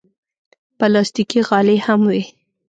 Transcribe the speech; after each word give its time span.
پلاستيکي 0.77 1.39
غالۍ 1.47 1.77
هم 1.85 2.01
وي. 2.09 2.21